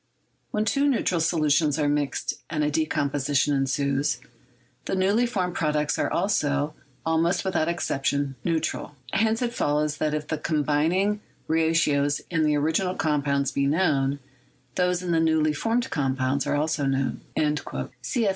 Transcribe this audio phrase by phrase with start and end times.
[0.49, 4.17] When two neutral solu tions are mixed and a decomposition ensues,
[4.85, 6.73] the newly formed products are also,
[7.05, 8.93] almost without exception, neu tral....
[9.13, 14.17] Hence it follows that if the combining ra tios in the original compounds be known,
[14.73, 18.27] those in the newly formed compounds are known also." C.